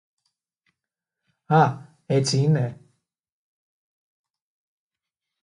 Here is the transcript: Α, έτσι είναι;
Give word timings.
Α, 1.45 1.77
έτσι 2.05 2.37
είναι; 2.37 2.79